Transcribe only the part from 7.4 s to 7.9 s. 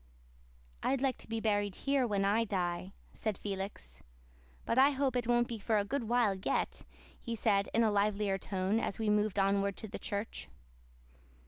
added in